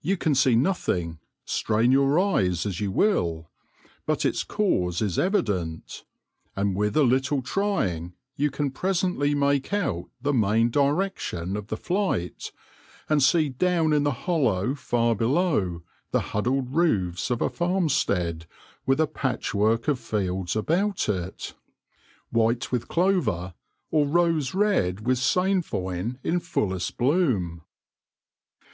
You 0.00 0.16
can 0.16 0.34
see 0.34 0.56
nothing, 0.56 1.18
strain 1.44 1.92
your 1.92 2.18
eyes 2.18 2.64
as 2.64 2.80
you 2.80 2.90
will; 2.90 3.50
but 4.06 4.24
its 4.24 4.42
cause 4.42 5.02
is 5.02 5.18
evident, 5.18 6.04
and 6.56 6.74
with 6.74 6.96
a 6.96 7.02
little 7.04 7.42
trying 7.42 8.14
you 8.34 8.50
can 8.50 8.70
presently 8.70 9.34
make 9.34 9.70
out 9.74 10.06
the 10.22 10.32
main 10.32 10.70
direction 10.70 11.54
of 11.54 11.66
the 11.66 11.76
flight, 11.76 12.50
and 13.10 13.22
see 13.22 13.50
down 13.50 13.92
in 13.92 14.04
the 14.04 14.10
hollow 14.24 14.74
far 14.74 15.14
below, 15.14 15.82
the 16.12 16.20
huddled 16.32 16.74
roofs 16.74 17.28
of 17.28 17.42
a 17.42 17.50
farmstead 17.50 18.46
with 18.86 18.98
a 18.98 19.06
patchwork 19.06 19.86
of 19.86 19.98
fields 20.00 20.56
about 20.56 21.10
it, 21.10 21.52
white 22.30 22.72
with 22.72 22.88
clover, 22.88 23.52
or 23.90 24.06
rose 24.08 24.54
red 24.54 25.06
with 25.06 25.18
sainfoin 25.18 26.18
in 26.24 26.40
fullest 26.40 26.96
bloom. 26.96 27.60